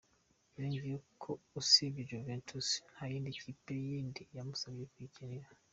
[0.57, 5.47] Yongeyeho ko usibye Juventus, nta yindi kipe yindi yari yamusabye kuyikinira.